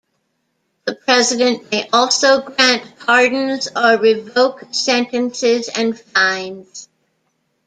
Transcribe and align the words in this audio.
The 0.85 0.95
president 0.95 1.69
may 1.71 1.87
also 1.93 2.41
grant 2.41 2.97
pardons 3.01 3.67
or 3.75 3.99
revoke 3.99 4.63
sentences 4.71 5.69
and 5.69 5.99
fines. 5.99 6.89